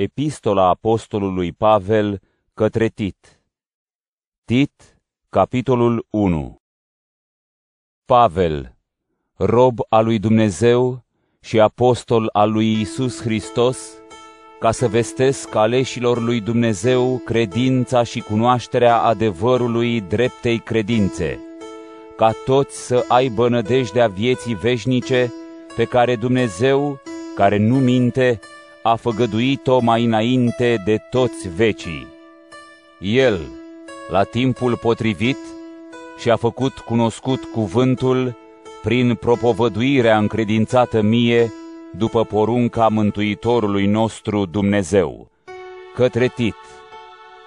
[0.00, 2.20] Epistola Apostolului Pavel
[2.54, 3.40] către Tit.
[4.44, 6.60] Tit, capitolul 1
[8.04, 8.76] Pavel,
[9.36, 11.04] rob al lui Dumnezeu
[11.40, 13.92] și apostol al lui Isus Hristos,
[14.60, 21.38] ca să vestesc aleșilor lui Dumnezeu credința și cunoașterea adevărului dreptei credințe,
[22.16, 25.32] ca toți să aibă nădejdea vieții veșnice
[25.76, 27.00] pe care Dumnezeu,
[27.34, 28.40] care nu minte,
[28.82, 32.06] a făgăduit-o mai înainte de toți vecii.
[33.00, 33.40] El,
[34.10, 35.38] la timpul potrivit,
[36.18, 38.36] și-a făcut cunoscut cuvântul
[38.82, 41.52] prin propovăduirea încredințată mie
[41.92, 45.30] după porunca Mântuitorului nostru Dumnezeu,
[45.94, 46.54] către Tit,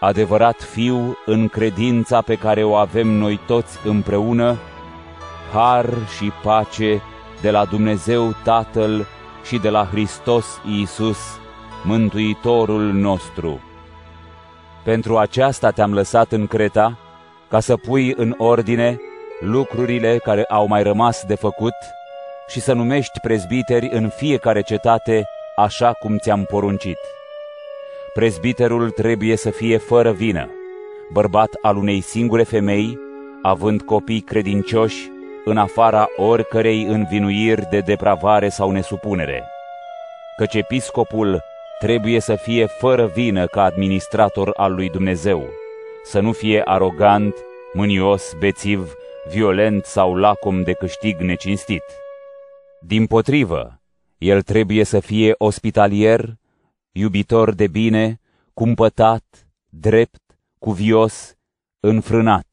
[0.00, 4.56] adevărat fiu în credința pe care o avem noi toți împreună,
[5.52, 7.02] har și pace
[7.40, 9.06] de la Dumnezeu Tatăl
[9.44, 11.18] și de la Hristos Iisus,
[11.84, 13.60] Mântuitorul nostru.
[14.84, 16.98] Pentru aceasta te-am lăsat în Creta,
[17.48, 19.00] ca să pui în ordine
[19.40, 21.74] lucrurile care au mai rămas de făcut
[22.48, 26.98] și să numești prezbiteri în fiecare cetate așa cum ți-am poruncit.
[28.14, 30.50] Prezbiterul trebuie să fie fără vină,
[31.12, 32.98] bărbat al unei singure femei,
[33.42, 35.10] având copii credincioși
[35.48, 39.44] în afara oricărei învinuiri de depravare sau nesupunere.
[40.36, 41.42] Căci episcopul
[41.78, 45.48] trebuie să fie fără vină ca administrator al lui Dumnezeu,
[46.04, 47.34] să nu fie arogant,
[47.72, 48.94] mânios, bețiv,
[49.28, 51.84] violent sau lacom de câștig necinstit.
[52.80, 53.80] Din potrivă,
[54.18, 56.36] el trebuie să fie ospitalier,
[56.92, 58.20] iubitor de bine,
[58.54, 59.24] cumpătat,
[59.68, 60.22] drept,
[60.58, 61.36] cuvios,
[61.80, 62.46] înfrânat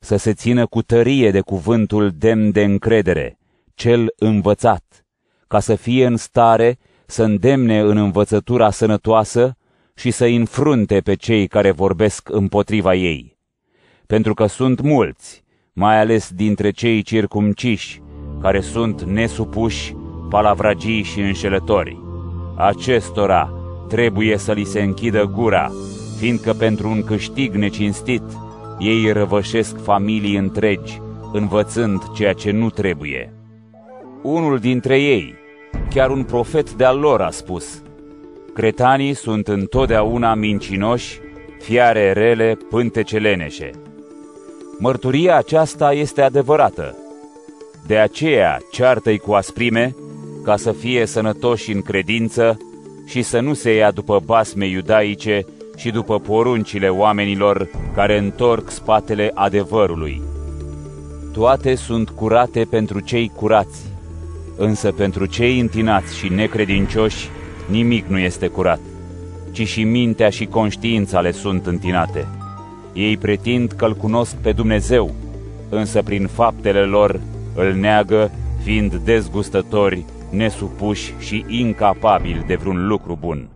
[0.00, 3.38] să se țină cu tărie de cuvântul demn de încredere,
[3.74, 5.04] cel învățat,
[5.46, 9.56] ca să fie în stare să îndemne în învățătura sănătoasă
[9.94, 13.38] și să înfrunte pe cei care vorbesc împotriva ei.
[14.06, 18.02] Pentru că sunt mulți, mai ales dintre cei circumciși,
[18.40, 19.94] care sunt nesupuși,
[20.28, 21.98] palavragii și înșelători.
[22.56, 23.52] Acestora
[23.88, 25.70] trebuie să li se închidă gura,
[26.18, 28.22] fiindcă pentru un câștig necinstit,
[28.80, 31.00] ei răvășesc familii întregi,
[31.32, 33.32] învățând ceea ce nu trebuie.
[34.22, 35.34] Unul dintre ei,
[35.90, 37.82] chiar un profet de-al lor, a spus,
[38.54, 41.20] Cretanii sunt întotdeauna mincinoși,
[41.58, 43.70] fiare rele, pântece leneșe.
[44.78, 46.96] Mărturia aceasta este adevărată.
[47.86, 49.94] De aceea ceartă-i cu asprime,
[50.44, 52.56] ca să fie sănătoși în credință
[53.06, 55.46] și să nu se ia după basme iudaice
[55.80, 60.22] și după poruncile oamenilor care întorc spatele adevărului.
[61.32, 63.80] Toate sunt curate pentru cei curați,
[64.56, 67.28] însă pentru cei întinați și necredincioși
[67.70, 68.80] nimic nu este curat,
[69.52, 72.26] ci și mintea și conștiința le sunt întinate.
[72.92, 75.14] Ei pretind că îl cunosc pe Dumnezeu,
[75.68, 77.20] însă prin faptele lor
[77.54, 78.30] îl neagă,
[78.62, 83.48] fiind dezgustători, nesupuși și incapabili de vreun lucru bun.